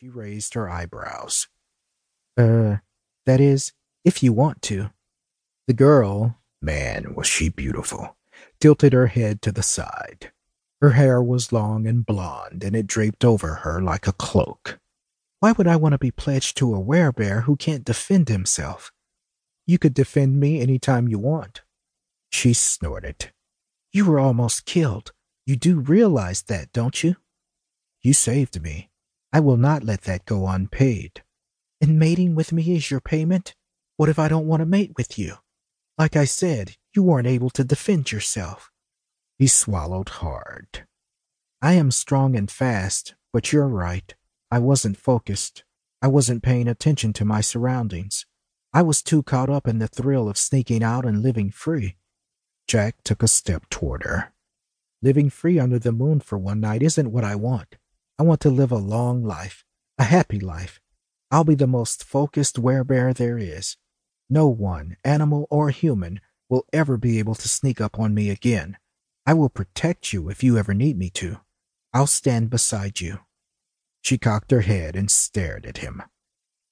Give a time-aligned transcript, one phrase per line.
[0.00, 1.48] She raised her eyebrows.
[2.36, 2.76] Uh,
[3.26, 3.72] that is,
[4.04, 4.90] if you want to.
[5.66, 8.16] The girl, man, was she beautiful,
[8.60, 10.30] tilted her head to the side.
[10.80, 14.78] Her hair was long and blonde, and it draped over her like a cloak.
[15.40, 18.92] Why would I want to be pledged to a werebear who can't defend himself?
[19.66, 21.62] You could defend me any time you want.
[22.30, 23.32] She snorted.
[23.92, 25.10] You were almost killed.
[25.44, 27.16] You do realize that, don't you?
[28.00, 28.90] You saved me.
[29.32, 31.22] I will not let that go unpaid.
[31.80, 33.54] And mating with me is your payment?
[33.96, 35.36] What if I don't want to mate with you?
[35.98, 38.70] Like I said, you weren't able to defend yourself.
[39.38, 40.86] He swallowed hard.
[41.60, 44.14] I am strong and fast, but you're right.
[44.50, 45.64] I wasn't focused.
[46.00, 48.26] I wasn't paying attention to my surroundings.
[48.72, 51.96] I was too caught up in the thrill of sneaking out and living free.
[52.66, 54.32] Jack took a step toward her.
[55.02, 57.76] Living free under the moon for one night isn't what I want.
[58.18, 59.64] I want to live a long life,
[59.96, 60.80] a happy life.
[61.30, 63.76] I'll be the most focused werebear there is.
[64.28, 68.76] No one, animal or human, will ever be able to sneak up on me again.
[69.24, 71.40] I will protect you if you ever need me to.
[71.92, 73.20] I'll stand beside you.
[74.02, 76.02] She cocked her head and stared at him.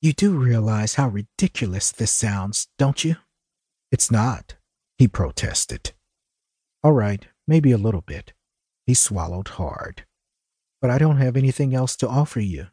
[0.00, 3.16] You do realize how ridiculous this sounds, don't you?
[3.90, 4.54] It's not,
[4.98, 5.92] he protested.
[6.82, 8.32] All right, maybe a little bit.
[8.86, 10.04] He swallowed hard.
[10.84, 12.66] But I don't have anything else to offer you.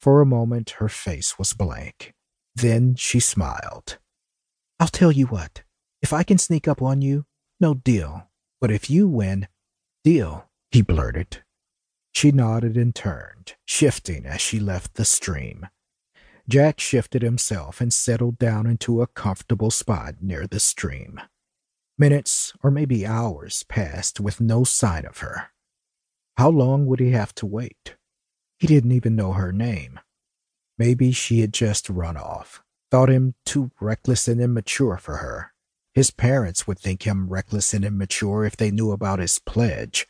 [0.00, 2.14] For a moment, her face was blank.
[2.54, 3.98] Then she smiled.
[4.78, 5.64] I'll tell you what.
[6.00, 7.26] If I can sneak up on you,
[7.58, 8.30] no deal.
[8.60, 9.48] But if you win,
[10.04, 11.42] deal, he blurted.
[12.12, 15.66] She nodded and turned, shifting as she left the stream.
[16.48, 21.20] Jack shifted himself and settled down into a comfortable spot near the stream.
[21.98, 25.48] Minutes or maybe hours passed with no sign of her.
[26.36, 27.96] How long would he have to wait?
[28.58, 30.00] He didn't even know her name.
[30.78, 35.52] Maybe she had just run off, thought him too reckless and immature for her.
[35.94, 40.08] His parents would think him reckless and immature if they knew about his pledge,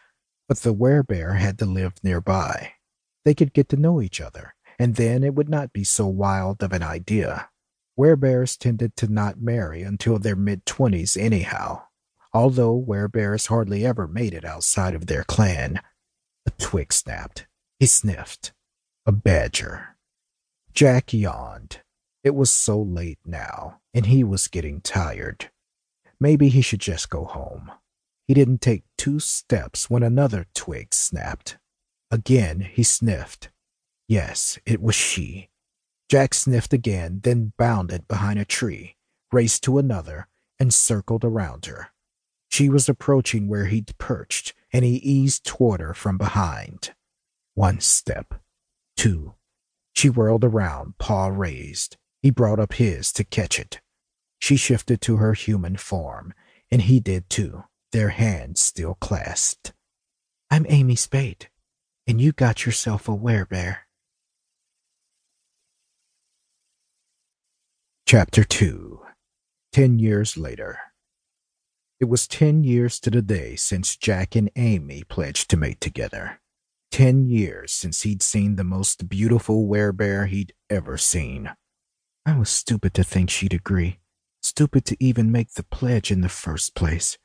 [0.49, 2.73] but the werebear had to live nearby.
[3.27, 6.63] They could get to know each other, and then it would not be so wild
[6.63, 7.51] of an idea.
[7.99, 11.83] Werebears tended to not marry until their mid twenties, anyhow,
[12.33, 15.81] although werebears hardly ever made it outside of their clan.
[16.47, 17.47] A twig snapped.
[17.79, 18.53] He sniffed.
[19.07, 19.97] A badger.
[20.73, 21.81] Jack yawned.
[22.23, 25.51] It was so late now, and he was getting tired.
[26.19, 27.71] Maybe he should just go home.
[28.27, 31.59] He didn't take two steps when another twig snapped.
[32.11, 33.51] Again he sniffed.
[34.09, 35.51] Yes, it was she.
[36.09, 38.97] Jack sniffed again, then bounded behind a tree,
[39.33, 40.29] raced to another,
[40.59, 41.89] and circled around her.
[42.51, 46.93] She was approaching where he'd perched, and he eased toward her from behind.
[47.55, 48.35] One step.
[48.97, 49.35] Two.
[49.95, 51.97] She whirled around, paw raised.
[52.21, 53.81] He brought up his to catch it.
[54.41, 56.35] She shifted to her human form,
[56.73, 59.73] and he did too their hands still clasped.
[60.51, 61.49] I'm Amy Spade,
[62.09, 63.77] and you got yourself a werebear.
[68.09, 69.01] Chapter 2
[69.71, 70.81] Ten Years Later
[72.01, 76.41] It was ten years to the day since Jack and Amy pledged to mate together.
[76.91, 81.51] Ten years since he'd seen the most beautiful werebear he'd ever seen.
[82.27, 84.01] I was stupid to think she'd agree.
[84.43, 87.17] Stupid to even make the pledge in the first place.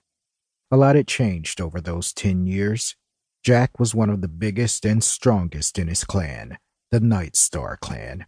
[0.72, 2.96] A lot had changed over those ten years.
[3.44, 6.58] Jack was one of the biggest and strongest in his clan,
[6.92, 8.26] the Night Star clan,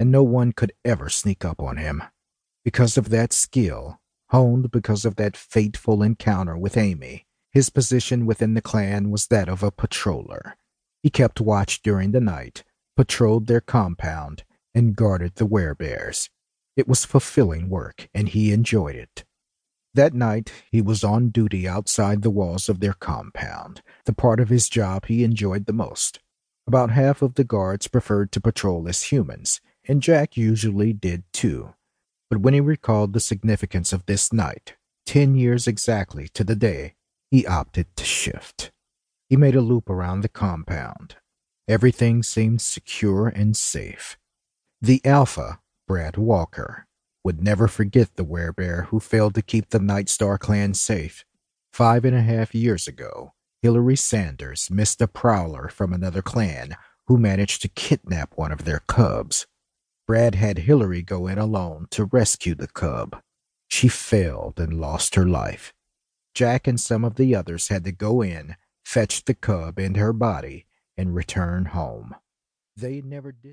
[0.00, 2.02] and no one could ever sneak up on him.
[2.64, 4.00] Because of that skill,
[4.34, 9.48] honed because of that fateful encounter with Amy, his position within the clan was that
[9.48, 10.54] of a patroller.
[11.04, 12.64] He kept watch during the night,
[12.96, 14.42] patrolled their compound,
[14.74, 16.30] and guarded the werebears.
[16.76, 19.22] It was fulfilling work, and he enjoyed it.
[19.94, 24.48] That night, he was on duty outside the walls of their compound, the part of
[24.48, 26.18] his job he enjoyed the most.
[26.66, 31.74] About half of the guards preferred to patrol as humans, and Jack usually did too.
[32.34, 34.74] But when he recalled the significance of this night,
[35.06, 36.94] ten years exactly to the day,
[37.30, 38.72] he opted to shift.
[39.28, 41.14] He made a loop around the compound.
[41.68, 44.18] Everything seemed secure and safe.
[44.82, 46.88] The Alpha, Brad Walker,
[47.22, 51.24] would never forget the werebear who failed to keep the Night Star clan safe.
[51.72, 56.74] Five and a half years ago, Hillary Sanders missed a prowler from another clan
[57.06, 59.46] who managed to kidnap one of their cubs.
[60.06, 63.22] Brad had Hillary go in alone to rescue the cub.
[63.68, 65.72] She failed and lost her life.
[66.34, 70.12] Jack and some of the others had to go in, fetch the cub and her
[70.12, 70.66] body,
[70.96, 72.14] and return home.
[72.76, 73.52] They never did